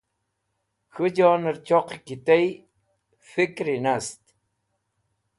[0.93, 2.45] K̃hũ jonẽr choqi ki tay
[3.29, 4.23] fikri nast.